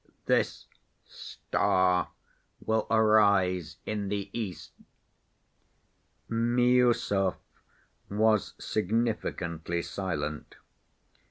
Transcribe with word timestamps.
This 0.25 0.65
star 1.05 2.09
will 2.65 2.87
arise 2.89 3.77
in 3.85 4.09
the 4.09 4.31
east!" 4.33 4.71
Miüsov 6.27 7.35
was 8.09 8.55
significantly 8.57 9.83
silent. 9.83 10.55